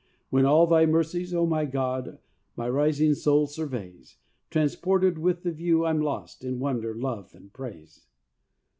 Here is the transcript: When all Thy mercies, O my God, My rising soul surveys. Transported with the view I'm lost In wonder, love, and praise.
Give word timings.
When 0.31 0.45
all 0.47 0.65
Thy 0.65 0.87
mercies, 0.87 1.31
O 1.31 1.45
my 1.45 1.65
God, 1.65 2.17
My 2.55 2.67
rising 2.67 3.13
soul 3.13 3.45
surveys. 3.45 4.17
Transported 4.49 5.19
with 5.19 5.43
the 5.43 5.51
view 5.51 5.85
I'm 5.85 6.01
lost 6.01 6.43
In 6.43 6.57
wonder, 6.57 6.95
love, 6.95 7.35
and 7.35 7.53
praise. 7.53 8.07